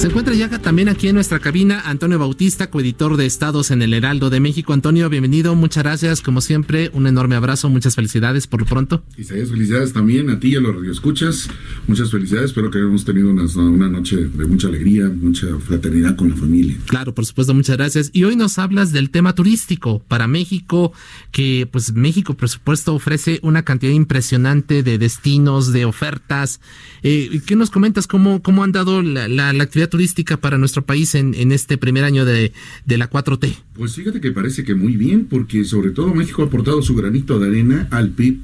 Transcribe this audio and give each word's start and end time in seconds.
Se 0.00 0.06
encuentra 0.06 0.32
ya 0.32 0.48
también 0.48 0.88
aquí 0.88 1.08
en 1.08 1.14
nuestra 1.14 1.40
cabina 1.40 1.82
Antonio 1.84 2.18
Bautista, 2.18 2.70
coeditor 2.70 3.18
de 3.18 3.26
Estados 3.26 3.70
en 3.70 3.82
el 3.82 3.92
Heraldo 3.92 4.30
de 4.30 4.40
México. 4.40 4.72
Antonio, 4.72 5.10
bienvenido, 5.10 5.54
muchas 5.54 5.82
gracias, 5.82 6.22
como 6.22 6.40
siempre, 6.40 6.90
un 6.94 7.06
enorme 7.06 7.36
abrazo, 7.36 7.68
muchas 7.68 7.96
felicidades 7.96 8.46
por 8.46 8.60
lo 8.60 8.66
pronto. 8.66 9.04
Isaías, 9.18 9.50
felicidades 9.50 9.92
también 9.92 10.30
a 10.30 10.40
ti 10.40 10.54
y 10.54 10.56
a 10.56 10.60
los 10.62 10.74
radioescuchas, 10.74 11.50
muchas 11.86 12.10
felicidades, 12.10 12.46
espero 12.46 12.70
que 12.70 12.78
hayamos 12.78 13.04
tenido 13.04 13.28
una, 13.28 13.42
una 13.42 13.90
noche 13.90 14.16
de 14.16 14.46
mucha 14.46 14.68
alegría, 14.68 15.06
mucha 15.06 15.48
fraternidad 15.58 16.16
con 16.16 16.30
la 16.30 16.36
familia. 16.36 16.78
Claro, 16.86 17.14
por 17.14 17.26
supuesto, 17.26 17.52
muchas 17.52 17.76
gracias. 17.76 18.08
Y 18.14 18.24
hoy 18.24 18.36
nos 18.36 18.58
hablas 18.58 18.92
del 18.92 19.10
tema 19.10 19.34
turístico 19.34 19.98
para 20.08 20.26
México, 20.26 20.94
que 21.30 21.68
pues 21.70 21.92
México, 21.92 22.32
por 22.32 22.48
supuesto, 22.48 22.94
ofrece 22.94 23.38
una 23.42 23.64
cantidad 23.64 23.92
impresionante 23.92 24.82
de 24.82 24.96
destinos, 24.96 25.74
de 25.74 25.84
ofertas. 25.84 26.62
Eh, 27.02 27.42
¿Qué 27.44 27.54
nos 27.54 27.68
comentas? 27.68 28.06
¿Cómo, 28.06 28.40
cómo 28.40 28.64
han 28.64 28.72
dado 28.72 29.02
la, 29.02 29.28
la, 29.28 29.52
la 29.52 29.64
actividad 29.64 29.89
turística 29.90 30.38
para 30.38 30.56
nuestro 30.56 30.86
país 30.86 31.14
en, 31.14 31.34
en 31.34 31.52
este 31.52 31.76
primer 31.76 32.04
año 32.04 32.24
de, 32.24 32.52
de, 32.86 32.98
la 32.98 33.10
4T? 33.10 33.54
Pues 33.74 33.94
fíjate 33.94 34.20
que 34.20 34.30
parece 34.30 34.64
que 34.64 34.74
muy 34.74 34.96
bien, 34.96 35.26
porque 35.26 35.64
sobre 35.64 35.90
todo 35.90 36.14
México 36.14 36.42
ha 36.42 36.46
aportado 36.46 36.80
su 36.82 36.94
granito 36.94 37.38
de 37.38 37.48
arena 37.48 37.88
al 37.90 38.10
PIB 38.10 38.38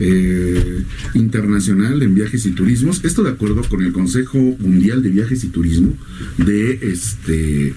eh, 0.00 0.84
internacional 1.14 2.02
en 2.02 2.14
viajes 2.14 2.44
y 2.46 2.50
turismos. 2.50 3.04
Esto 3.04 3.22
de 3.22 3.30
acuerdo 3.30 3.62
con 3.68 3.82
el 3.82 3.92
Consejo 3.92 4.38
Mundial 4.38 5.02
de 5.02 5.10
Viajes 5.10 5.44
y 5.44 5.48
Turismo, 5.48 5.94
de 6.38 6.72
este, 6.82 7.74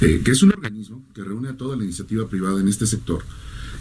eh, 0.00 0.20
que 0.24 0.30
es 0.30 0.42
un 0.42 0.52
organismo 0.52 1.04
que 1.14 1.22
reúne 1.22 1.48
a 1.50 1.56
toda 1.56 1.76
la 1.76 1.84
iniciativa 1.84 2.28
privada 2.28 2.60
en 2.60 2.68
este 2.68 2.86
sector. 2.86 3.22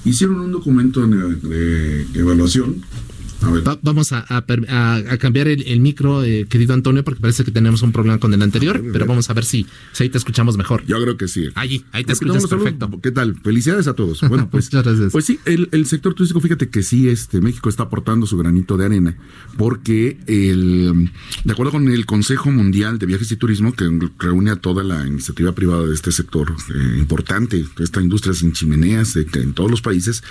Hicieron 0.05 0.39
un 0.39 0.51
documento 0.51 1.05
de, 1.07 2.05
de 2.05 2.19
evaluación 2.19 2.83
Va, 3.43 3.77
vamos 3.81 4.11
a, 4.11 4.25
a, 4.29 4.37
a, 4.37 5.17
cambiar 5.17 5.47
el, 5.47 5.63
el 5.63 5.79
micro, 5.79 6.23
eh, 6.23 6.45
querido 6.49 6.73
Antonio, 6.73 7.03
porque 7.03 7.21
parece 7.21 7.43
que 7.43 7.51
tenemos 7.51 7.81
un 7.81 7.91
problema 7.91 8.17
con 8.19 8.33
el 8.33 8.41
anterior, 8.41 8.81
ver, 8.81 8.91
pero 8.91 9.05
vamos 9.05 9.29
a 9.29 9.33
ver 9.33 9.45
si, 9.45 9.65
si, 9.91 10.03
ahí 10.03 10.09
te 10.09 10.17
escuchamos 10.17 10.57
mejor. 10.57 10.83
Yo 10.85 11.01
creo 11.01 11.17
que 11.17 11.27
sí. 11.27 11.49
Allí, 11.55 11.83
ahí 11.91 12.03
te 12.03 12.13
escuchas 12.13 12.47
perfecto. 12.47 12.89
¿Qué 13.01 13.11
tal? 13.11 13.35
Felicidades 13.41 13.87
a 13.87 13.93
todos. 13.93 14.21
Bueno, 14.21 14.49
pues, 14.51 14.69
pues 15.11 15.25
sí, 15.25 15.39
el, 15.45 15.69
el, 15.71 15.85
sector 15.85 16.13
turístico, 16.13 16.39
fíjate 16.39 16.69
que 16.69 16.83
sí, 16.83 17.09
este 17.09 17.41
México 17.41 17.69
está 17.69 17.83
aportando 17.83 18.25
su 18.25 18.37
granito 18.37 18.77
de 18.77 18.85
arena, 18.85 19.17
porque 19.57 20.17
el, 20.27 21.11
de 21.43 21.51
acuerdo 21.51 21.71
con 21.71 21.87
el 21.89 22.05
Consejo 22.05 22.51
Mundial 22.51 22.99
de 22.99 23.05
Viajes 23.05 23.31
y 23.31 23.35
Turismo, 23.35 23.73
que 23.73 23.89
reúne 24.19 24.51
a 24.51 24.55
toda 24.55 24.83
la 24.83 25.05
iniciativa 25.05 25.53
privada 25.53 25.85
de 25.85 25.93
este 25.93 26.11
sector 26.11 26.53
eh, 26.73 26.97
importante, 26.97 27.65
esta 27.79 28.01
industria 28.01 28.33
sin 28.33 28.53
chimeneas 28.53 29.15
eh, 29.15 29.25
en 29.33 29.53
todos 29.53 29.69
los 29.69 29.81
países, 29.81 30.23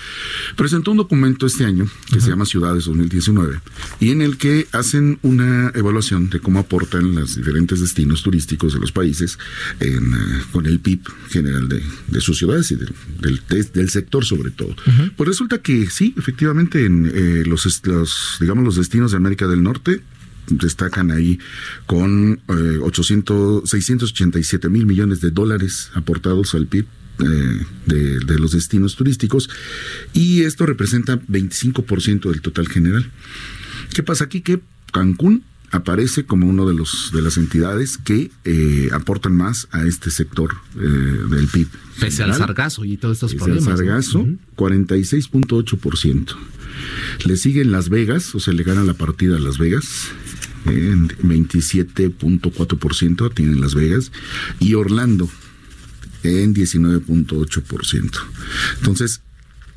presentó 0.57 0.91
un 0.93 0.99
documento 0.99 1.47
este 1.47 1.65
año 1.65 1.87
que 2.11 2.21
se 2.21 2.31
llama 2.31 2.45
Ciudades 2.45 2.87
2019 3.03 3.61
y 4.01 4.11
en 4.11 4.23
el 4.23 4.37
que 4.37 4.67
hacen 4.73 5.19
una 5.23 5.71
evaluación 5.75 6.31
de 6.31 6.41
cómo 6.41 6.59
aportan 6.61 7.15
los 7.15 7.37
diferentes 7.37 7.81
destinos 7.81 8.23
turísticos 8.23 8.73
de 8.75 8.81
los 8.81 8.93
países 8.93 9.39
en, 9.81 10.15
uh, 10.15 10.19
con 10.53 10.67
el 10.67 10.81
PIB 10.81 11.01
general 11.31 11.69
de, 11.69 11.83
de 12.09 12.21
sus 12.21 12.39
ciudades 12.39 12.71
y 12.71 12.77
del, 12.77 12.95
del, 13.21 13.73
del, 13.73 13.91
sector 13.91 14.25
sobre 14.25 14.51
todo. 14.51 14.71
Uh 14.71 14.91
-huh. 14.91 15.13
Pues 15.17 15.29
resulta 15.29 15.59
que 15.59 15.89
sí, 15.91 16.15
efectivamente, 16.17 16.85
en 16.85 17.11
eh, 17.13 17.45
los, 17.47 17.81
los, 17.87 18.37
digamos, 18.41 18.65
los 18.65 18.77
destinos 18.77 19.11
de 19.11 19.17
América 19.17 19.47
del 19.47 19.63
Norte 19.63 20.03
destacan 20.49 21.11
ahí 21.11 21.39
con 21.87 22.41
eh, 22.49 22.79
800, 22.83 23.69
687 23.69 24.69
mil 24.69 24.87
millones 24.87 25.21
de 25.21 25.31
dólares 25.31 25.91
aportados 25.95 26.55
al 26.55 26.67
PIB 26.67 26.87
eh, 27.23 27.67
de, 27.87 28.19
de, 28.21 28.39
los 28.39 28.53
destinos 28.53 28.97
turísticos 28.97 29.49
y 30.13 30.43
esto 30.43 30.67
representa 30.67 31.21
25% 31.21 32.31
del 32.31 32.43
total 32.43 32.69
general. 32.69 33.11
¿Qué 33.95 34.03
pasa 34.03 34.25
aquí? 34.25 34.41
Que 34.41 34.61
Cancún 34.93 35.45
aparece 35.73 36.25
como 36.25 36.47
uno 36.47 36.67
de 36.67 36.75
los 36.75 37.11
de 37.13 37.23
las 37.23 37.37
entidades 37.39 37.99
que 37.99 38.31
eh, 38.45 38.91
aportan 38.93 39.35
más 39.35 39.67
a 39.73 39.85
este 39.85 40.11
sector 40.11 40.55
eh, 40.77 40.81
del 40.81 41.49
PIB. 41.49 41.67
Pese 41.99 42.19
general. 42.19 42.33
al 42.33 42.39
sargazo 42.47 42.85
y 42.85 42.99
todos 42.99 43.17
estos 43.17 43.33
Pese 43.33 43.45
problemas. 43.45 43.69
Al 43.69 43.79
sargazo, 43.79 44.21
-huh. 44.21 44.39
46.8%. 44.57 46.37
Le 47.25 47.37
siguen 47.37 47.73
Las 47.73 47.89
Vegas, 47.89 48.33
o 48.35 48.41
sea, 48.41 48.53
le 48.55 48.63
gana 48.63 48.85
la 48.85 48.95
partida 48.95 49.37
a 49.37 49.41
Las 49.41 49.59
Vegas. 49.59 50.09
En 50.67 51.09
27.4% 51.09 53.35
tienen 53.35 53.61
Las 53.61 53.75
Vegas 53.75 54.13
y 54.61 54.75
Orlando 54.75 55.29
en 56.23 56.55
19.8%. 56.55 58.19
Entonces, 58.79 59.21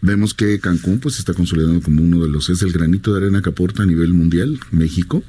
vemos 0.05 0.33
que 0.33 0.59
Cancún 0.59 0.99
pues 0.99 1.17
está 1.17 1.33
consolidando 1.33 1.81
como 1.81 2.03
uno 2.03 2.19
de 2.19 2.29
los 2.29 2.49
es 2.49 2.61
el 2.61 2.71
granito 2.71 3.11
de 3.11 3.17
arena 3.17 3.41
que 3.41 3.49
aporta 3.49 3.83
a 3.83 3.85
nivel 3.85 4.13
mundial 4.13 4.59
México 4.71 5.23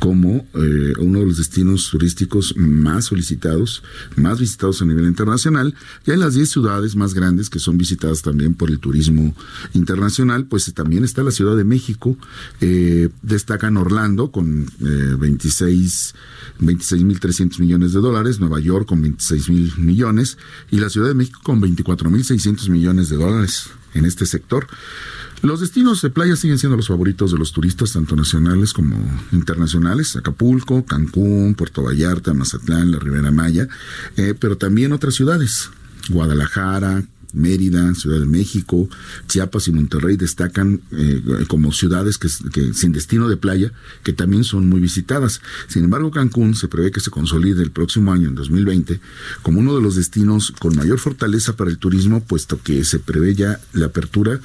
como 0.00 0.46
eh, 0.54 0.92
uno 0.98 1.20
de 1.20 1.26
los 1.26 1.36
destinos 1.36 1.88
turísticos 1.90 2.54
más 2.56 3.06
solicitados 3.06 3.84
más 4.16 4.40
visitados 4.40 4.82
a 4.82 4.84
nivel 4.84 5.06
internacional. 5.06 5.74
Ya 6.04 6.14
en 6.14 6.20
las 6.20 6.34
10 6.34 6.50
ciudades 6.50 6.96
más 6.96 7.14
grandes 7.14 7.50
que 7.50 7.60
son 7.60 7.78
visitadas 7.78 8.22
también 8.22 8.54
por 8.54 8.70
el 8.70 8.80
turismo 8.80 9.34
internacional 9.74 10.46
pues 10.46 10.72
también 10.74 11.04
está 11.04 11.22
la 11.22 11.30
Ciudad 11.30 11.56
de 11.56 11.64
México 11.64 12.18
eh, 12.60 13.08
destacan 13.22 13.76
Orlando 13.76 14.32
con 14.32 14.66
eh, 14.80 15.16
26 15.18 16.14
26.300 16.60 17.60
millones 17.60 17.92
de 17.92 18.00
dólares 18.00 18.40
Nueva 18.40 18.58
York 18.58 18.88
con 18.88 19.02
26.000 19.02 19.78
millones 19.78 20.38
y 20.70 20.80
la 20.80 20.90
Ciudad 20.90 21.08
de 21.08 21.14
México 21.14 21.40
con 21.44 21.60
24.600 21.60 22.70
millones 22.70 23.08
de 23.08 23.16
dólares 23.16 23.70
en 23.96 24.04
este 24.04 24.15
sector. 24.24 24.66
Los 25.42 25.60
destinos 25.60 26.00
de 26.00 26.08
playa 26.10 26.34
siguen 26.34 26.58
siendo 26.58 26.76
los 26.76 26.88
favoritos 26.88 27.30
de 27.32 27.38
los 27.38 27.52
turistas, 27.52 27.92
tanto 27.92 28.16
nacionales 28.16 28.72
como 28.72 28.96
internacionales, 29.32 30.16
Acapulco, 30.16 30.86
Cancún, 30.86 31.54
Puerto 31.54 31.82
Vallarta, 31.82 32.32
Mazatlán, 32.32 32.90
la 32.90 32.98
Ribera 32.98 33.30
Maya, 33.30 33.68
eh, 34.16 34.34
pero 34.38 34.56
también 34.56 34.92
otras 34.92 35.14
ciudades, 35.14 35.70
Guadalajara, 36.08 37.02
Mérida, 37.32 37.94
Ciudad 37.94 38.20
de 38.20 38.26
México, 38.26 38.88
Chiapas 39.28 39.68
y 39.68 39.72
Monterrey 39.72 40.16
destacan 40.16 40.80
eh, 40.92 41.22
como 41.48 41.72
ciudades 41.72 42.18
que, 42.18 42.28
sin 42.28 42.92
destino 42.92 43.28
de 43.28 43.36
playa 43.36 43.72
que 44.02 44.12
también 44.12 44.44
son 44.44 44.68
muy 44.68 44.80
visitadas. 44.80 45.40
Sin 45.68 45.84
embargo, 45.84 46.10
Cancún 46.10 46.54
se 46.54 46.68
prevé 46.68 46.90
que 46.90 47.00
se 47.00 47.10
consolide 47.10 47.62
el 47.62 47.70
próximo 47.70 48.12
año, 48.12 48.28
en 48.28 48.34
2020, 48.34 49.00
como 49.42 49.60
uno 49.60 49.74
de 49.74 49.82
los 49.82 49.96
destinos 49.96 50.52
con 50.58 50.76
mayor 50.76 50.98
fortaleza 50.98 51.56
para 51.56 51.70
el 51.70 51.78
turismo, 51.78 52.22
puesto 52.22 52.60
que 52.62 52.84
se 52.84 52.98
prevé 52.98 53.34
ya 53.34 53.60
la 53.72 53.86
apertura 53.86 54.40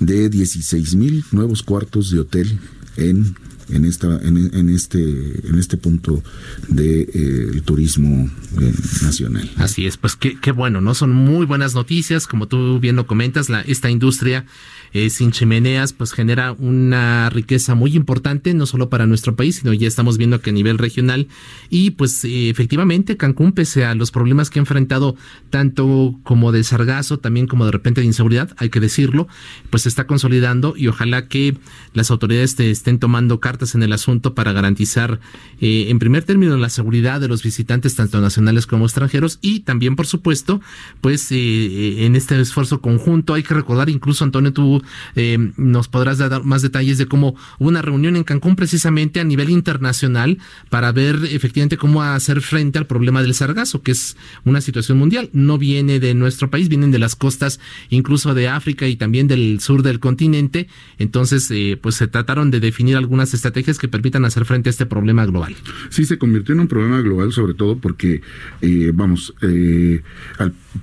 de 0.00 0.28
16 0.28 0.94
mil 0.96 1.24
nuevos 1.32 1.62
cuartos 1.62 2.10
de 2.10 2.20
hotel 2.20 2.58
en 2.96 3.36
en 3.74 3.84
esta 3.84 4.18
en, 4.22 4.36
en 4.54 4.68
este 4.68 5.00
en 5.48 5.58
este 5.58 5.76
punto 5.76 6.22
de 6.68 7.02
eh, 7.02 7.60
turismo 7.64 8.30
eh, 8.60 8.72
nacional. 9.02 9.50
Así 9.56 9.86
es, 9.86 9.96
pues 9.96 10.16
qué, 10.16 10.38
qué 10.40 10.52
bueno, 10.52 10.80
¿no? 10.80 10.94
Son 10.94 11.12
muy 11.12 11.46
buenas 11.46 11.74
noticias, 11.74 12.26
como 12.26 12.46
tú 12.48 12.78
bien 12.80 12.96
lo 12.96 13.06
comentas, 13.06 13.48
la, 13.48 13.62
esta 13.62 13.90
industria 13.90 14.46
eh, 14.92 15.10
sin 15.10 15.32
chimeneas 15.32 15.92
pues 15.92 16.12
genera 16.12 16.52
una 16.52 17.30
riqueza 17.30 17.74
muy 17.74 17.96
importante, 17.96 18.54
no 18.54 18.66
solo 18.66 18.88
para 18.88 19.06
nuestro 19.06 19.36
país, 19.36 19.56
sino 19.56 19.72
ya 19.72 19.88
estamos 19.88 20.18
viendo 20.18 20.40
que 20.40 20.50
a 20.50 20.52
nivel 20.52 20.78
regional. 20.78 21.28
Y 21.70 21.92
pues 21.92 22.24
eh, 22.24 22.50
efectivamente 22.50 23.16
Cancún, 23.16 23.52
pese 23.52 23.84
a 23.84 23.94
los 23.94 24.10
problemas 24.10 24.50
que 24.50 24.58
ha 24.58 24.62
enfrentado 24.62 25.16
tanto 25.50 26.18
como 26.22 26.52
de 26.52 26.64
sargazo, 26.64 27.18
también 27.18 27.46
como 27.46 27.64
de 27.64 27.72
repente 27.72 28.00
de 28.00 28.06
inseguridad, 28.06 28.54
hay 28.58 28.70
que 28.70 28.80
decirlo, 28.80 29.28
pues 29.70 29.84
se 29.84 29.88
está 29.88 30.06
consolidando 30.06 30.74
y 30.76 30.88
ojalá 30.88 31.28
que 31.28 31.56
las 31.94 32.10
autoridades 32.10 32.56
te 32.56 32.70
estén 32.70 32.98
tomando 32.98 33.40
cartas 33.40 33.74
en 33.74 33.82
el 33.82 33.92
asunto 33.92 34.34
para 34.34 34.52
garantizar 34.52 35.20
eh, 35.60 35.86
en 35.88 35.98
primer 35.98 36.24
término 36.24 36.56
la 36.56 36.68
seguridad 36.68 37.20
de 37.20 37.28
los 37.28 37.42
visitantes 37.42 37.96
tanto 37.96 38.20
nacionales 38.20 38.66
como 38.66 38.84
extranjeros. 38.84 39.38
Y 39.40 39.60
también 39.60 39.96
por 39.96 40.06
supuesto 40.06 40.60
pues 41.00 41.30
eh, 41.32 42.04
en 42.04 42.16
este 42.16 42.40
esfuerzo 42.40 42.80
conjunto 42.80 43.34
hay 43.34 43.42
que 43.42 43.54
recordar 43.54 43.88
incluso 43.88 44.24
Antonio 44.24 44.52
tú 44.52 44.81
eh, 45.16 45.52
nos 45.56 45.88
podrás 45.88 46.18
dar 46.18 46.44
más 46.44 46.62
detalles 46.62 46.98
de 46.98 47.06
cómo 47.06 47.34
hubo 47.58 47.68
una 47.68 47.82
reunión 47.82 48.16
en 48.16 48.24
Cancún 48.24 48.56
precisamente 48.56 49.20
a 49.20 49.24
nivel 49.24 49.50
internacional 49.50 50.38
para 50.70 50.92
ver 50.92 51.20
efectivamente 51.30 51.76
cómo 51.76 52.02
hacer 52.02 52.40
frente 52.40 52.78
al 52.78 52.86
problema 52.86 53.22
del 53.22 53.34
sargazo, 53.34 53.82
que 53.82 53.92
es 53.92 54.16
una 54.44 54.60
situación 54.60 54.98
mundial. 54.98 55.30
No 55.32 55.58
viene 55.58 56.00
de 56.00 56.14
nuestro 56.14 56.50
país, 56.50 56.68
vienen 56.68 56.90
de 56.90 56.98
las 56.98 57.16
costas 57.16 57.60
incluso 57.90 58.34
de 58.34 58.48
África 58.48 58.86
y 58.86 58.96
también 58.96 59.28
del 59.28 59.60
sur 59.60 59.82
del 59.82 60.00
continente. 60.00 60.68
Entonces, 60.98 61.50
eh, 61.50 61.78
pues 61.80 61.96
se 61.96 62.06
trataron 62.06 62.50
de 62.50 62.60
definir 62.60 62.96
algunas 62.96 63.34
estrategias 63.34 63.78
que 63.78 63.88
permitan 63.88 64.24
hacer 64.24 64.44
frente 64.44 64.68
a 64.68 64.70
este 64.70 64.86
problema 64.86 65.26
global. 65.26 65.54
Sí, 65.90 66.04
se 66.04 66.18
convirtió 66.18 66.54
en 66.54 66.60
un 66.60 66.68
problema 66.68 67.00
global, 67.00 67.32
sobre 67.32 67.54
todo 67.54 67.76
porque, 67.78 68.22
eh, 68.60 68.92
vamos, 68.94 69.34
eh, 69.42 70.02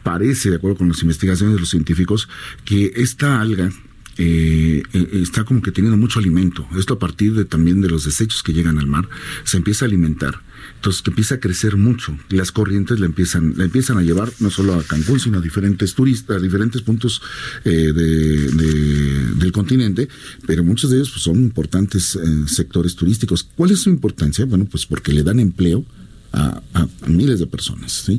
parece, 0.03 0.49
de 0.49 0.57
acuerdo 0.57 0.77
con 0.77 0.89
las 0.89 1.01
investigaciones 1.01 1.55
de 1.55 1.61
los 1.61 1.69
científicos, 1.69 2.29
que 2.65 2.91
esta 2.95 3.41
alga 3.41 3.71
eh, 4.21 4.83
eh, 4.91 5.09
está 5.13 5.45
como 5.45 5.61
que 5.61 5.71
teniendo 5.71 5.95
mucho 5.95 6.19
alimento. 6.19 6.67
Esto 6.77 6.95
a 6.95 6.99
partir 6.99 7.33
de 7.35 7.45
también 7.45 7.79
de 7.79 7.87
los 7.87 8.03
desechos 8.03 8.43
que 8.43 8.51
llegan 8.51 8.77
al 8.77 8.85
mar, 8.85 9.07
se 9.45 9.55
empieza 9.55 9.85
a 9.85 9.87
alimentar. 9.87 10.41
Entonces 10.75 11.01
que 11.01 11.11
empieza 11.11 11.35
a 11.35 11.39
crecer 11.39 11.77
mucho. 11.77 12.17
Las 12.27 12.51
corrientes 12.51 12.99
la 12.99 13.05
empiezan, 13.05 13.53
la 13.55 13.63
empiezan 13.63 13.97
a 13.97 14.01
llevar 14.01 14.29
no 14.41 14.49
solo 14.49 14.73
a 14.73 14.83
Cancún, 14.83 15.21
sino 15.21 15.37
a 15.37 15.41
diferentes 15.41 15.93
turistas, 15.93 16.35
a 16.35 16.39
diferentes 16.41 16.81
puntos 16.81 17.21
eh, 17.63 17.93
del 17.93 19.51
continente, 19.53 20.09
pero 20.45 20.65
muchos 20.65 20.89
de 20.89 20.97
ellos 20.97 21.11
pues, 21.11 21.23
son 21.23 21.37
importantes 21.37 22.19
sectores 22.47 22.95
turísticos. 22.95 23.43
¿Cuál 23.55 23.71
es 23.71 23.79
su 23.79 23.89
importancia? 23.89 24.43
Bueno, 24.43 24.65
pues 24.65 24.85
porque 24.85 25.13
le 25.13 25.23
dan 25.23 25.39
empleo 25.39 25.85
a, 26.33 26.61
miles 27.07 27.39
de 27.39 27.47
personas. 27.47 28.09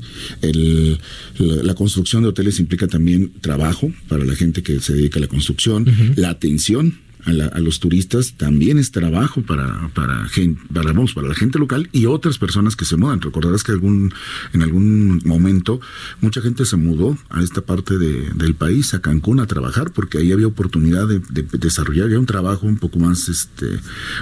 la, 1.38 1.74
construcción 1.74 2.22
de 2.22 2.28
hoteles 2.28 2.60
implica 2.60 2.86
también 2.88 3.32
trabajo 3.40 3.92
para 4.08 4.24
la 4.24 4.34
gente 4.34 4.62
que 4.62 4.80
se 4.80 4.94
dedica 4.94 5.18
a 5.18 5.22
la 5.22 5.28
construcción, 5.28 5.86
la 6.16 6.30
atención 6.30 6.98
a, 7.24 7.58
los 7.60 7.80
turistas 7.80 8.34
también 8.36 8.78
es 8.78 8.90
trabajo 8.90 9.42
para, 9.42 9.88
para, 9.94 10.26
gente, 10.28 10.60
para, 10.72 10.92
para 10.92 11.28
la 11.28 11.34
gente 11.34 11.58
local 11.58 11.88
y 11.92 12.06
otras 12.06 12.38
personas 12.38 12.76
que 12.76 12.84
se 12.84 12.96
mudan. 12.96 13.20
Recordarás 13.20 13.62
que 13.62 13.72
algún, 13.72 14.12
en 14.52 14.62
algún 14.62 15.20
momento 15.24 15.80
mucha 16.20 16.40
gente 16.40 16.64
se 16.64 16.76
mudó 16.76 17.16
a 17.30 17.42
esta 17.42 17.62
parte 17.62 17.98
de, 17.98 18.30
del 18.34 18.54
país, 18.54 18.94
a 18.94 19.00
Cancún, 19.00 19.40
a 19.40 19.46
trabajar, 19.46 19.92
porque 19.92 20.18
ahí 20.18 20.32
había 20.32 20.46
oportunidad 20.46 21.08
de, 21.08 21.20
desarrollar 21.58 22.10
ya 22.10 22.18
un 22.18 22.26
trabajo 22.26 22.66
un 22.66 22.76
poco 22.76 22.98
más, 22.98 23.28
este, 23.28 23.66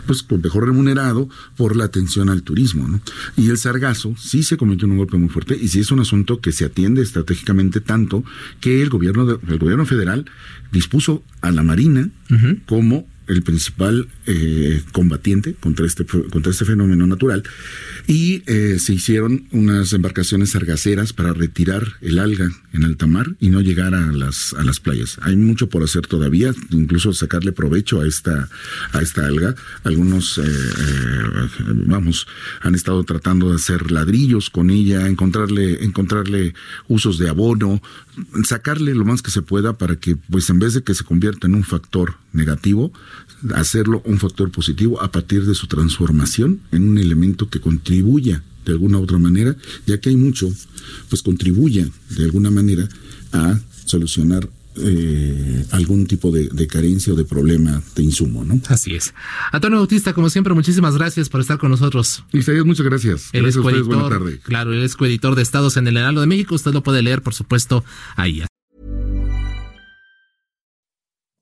pues 0.06 0.25
mejor 0.43 0.67
remunerado 0.67 1.29
por 1.56 1.77
la 1.77 1.85
atención 1.85 2.29
al 2.29 2.43
turismo. 2.43 2.87
¿no? 2.87 3.00
Y 3.37 3.49
el 3.49 3.59
sargazo 3.59 4.15
sí 4.19 4.43
se 4.43 4.56
en 4.85 4.91
un 4.91 4.99
golpe 4.99 5.17
muy 5.17 5.29
fuerte 5.29 5.59
y 5.61 5.69
sí 5.69 5.81
es 5.81 5.91
un 5.91 6.00
asunto 6.00 6.41
que 6.41 6.53
se 6.53 6.65
atiende 6.65 7.03
estratégicamente 7.03 7.81
tanto 7.81 8.25
que 8.61 8.83
el 8.83 8.89
gobierno, 8.89 9.39
el 9.49 9.59
gobierno 9.59 9.87
federal 9.87 10.27
dispuso 10.73 11.23
a 11.41 11.50
la 11.50 11.62
Marina 11.62 12.11
como 12.67 12.98
el 13.28 13.42
principal 13.42 14.08
eh, 14.26 14.82
combatiente 14.92 15.54
contra 15.54 15.86
este, 15.86 16.04
contra 16.04 16.50
este 16.50 16.64
fenómeno 16.64 17.06
natural 17.06 17.42
y 18.06 18.42
eh, 18.46 18.78
se 18.78 18.94
hicieron 18.94 19.46
unas 19.52 19.92
embarcaciones 19.92 20.50
sargaceras 20.50 21.12
para 21.12 21.32
retirar 21.34 21.94
el 22.00 22.19
alga 22.19 22.50
en 22.72 22.84
alta 22.84 23.06
mar 23.06 23.36
y 23.38 23.50
no 23.50 23.60
llegar 23.60 23.94
a 23.94 24.12
las, 24.12 24.54
a 24.54 24.64
las 24.64 24.80
playas. 24.80 25.19
Hay 25.22 25.36
mucho 25.36 25.69
por 25.69 25.82
hacer 25.82 26.06
todavía, 26.06 26.54
incluso 26.70 27.12
sacarle 27.12 27.52
provecho 27.52 28.00
a 28.00 28.06
esta, 28.06 28.48
a 28.92 29.02
esta 29.02 29.26
alga. 29.26 29.54
Algunos, 29.84 30.38
eh, 30.38 30.42
vamos, 31.86 32.26
han 32.62 32.75
estado 32.75 33.04
tratando 33.04 33.50
de 33.50 33.56
hacer 33.56 33.90
ladrillos 33.90 34.50
con 34.50 34.70
ella, 34.70 35.06
encontrarle, 35.06 35.84
encontrarle 35.84 36.54
usos 36.88 37.19
de 37.19 37.28
abono, 37.28 37.82
sacarle 38.44 38.94
lo 38.94 39.05
más 39.05 39.23
que 39.23 39.31
se 39.31 39.43
pueda 39.43 39.79
para 39.79 39.97
que, 39.97 40.17
pues 40.17 40.49
en 40.50 40.59
vez 40.59 40.75
de 40.75 40.82
que 40.82 40.94
se 40.94 41.05
convierta 41.05 41.47
en 41.47 41.55
un 41.55 41.65
factor 41.65 42.17
negativo, 42.32 42.93
hacerlo 43.55 44.03
un 44.05 44.19
factor 44.19 44.50
positivo 44.50 45.00
a 45.03 45.11
partir 45.11 45.44
de 45.44 45.55
su 45.55 45.67
transformación 45.67 46.61
en 46.73 46.88
un 46.88 46.99
elemento 46.99 47.49
que 47.49 47.61
contribuya 47.61 48.43
de 48.65 48.73
alguna 48.73 48.99
u 48.99 49.03
otra 49.03 49.19
manera, 49.19 49.56
ya 49.87 49.99
que 49.99 50.11
hay 50.11 50.17
mucho, 50.17 50.53
pues 51.09 51.23
contribuya 51.23 51.88
de 52.11 52.25
alguna 52.25 52.50
manera 52.50 52.88
a 53.32 53.59
solucionar 53.85 54.49
eh, 54.80 55.64
algún 55.72 56.06
tipo 56.06 56.30
de, 56.30 56.66
carencia 56.66 57.12
o 57.12 57.16
de 57.16 57.25
problema 57.25 57.82
de 57.94 58.02
insumo, 58.02 58.44
¿no? 58.44 58.60
Así 58.69 58.94
es. 58.94 59.14
Antonio 59.52 59.78
Bautista, 59.78 60.12
como 60.12 60.30
siempre, 60.30 60.54
muchísimas 60.54 60.96
gracias 60.96 61.28
por 61.28 61.40
estar 61.40 61.58
con 61.58 61.70
nosotros. 61.70 62.25
Isaías, 62.32 62.64
muchas 62.64 62.84
gracias. 62.84 63.30
El 63.32 63.42
gracias 63.42 63.64
es 63.64 63.70
coeditor, 63.70 64.38
claro, 64.40 64.72
él 64.72 64.82
es 64.82 64.96
coeditor 64.96 65.34
de 65.34 65.42
Estados 65.42 65.76
en 65.76 65.86
el 65.86 65.96
Heraldo 65.96 66.20
de 66.20 66.26
México. 66.26 66.54
Usted 66.54 66.72
lo 66.72 66.82
puede 66.82 67.02
leer, 67.02 67.22
por 67.22 67.34
supuesto, 67.34 67.84
ahí. 68.16 68.42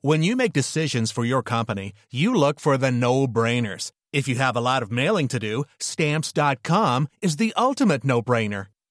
When 0.03 0.23
you 0.23 0.37
make 0.37 0.53
decisions 0.53 1.11
for 1.11 1.25
your 1.25 1.43
company, 1.43 1.93
you 2.13 2.33
look 2.33 2.61
for 2.61 2.79
the 2.79 2.93
no-brainers. 2.93 3.91
If 4.13 4.29
you 4.29 4.37
have 4.37 4.57
a 4.57 4.61
lot 4.61 4.83
of 4.83 4.93
mailing 4.93 5.27
to 5.29 5.41
do, 5.41 5.65
stamps.com 5.81 7.09
is 7.21 7.37
the 7.37 7.53
ultimate 7.57 8.05
no-brainer. 8.05 8.67